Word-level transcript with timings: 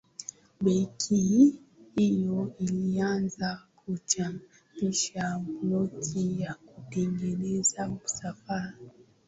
benki 0.61 1.55
hiyo 1.95 2.53
ilianza 2.59 3.59
kuchapisha 3.75 5.41
noti 5.63 6.23
na 6.35 6.53
kutengeneza 6.75 7.91
sarafu 8.05 8.89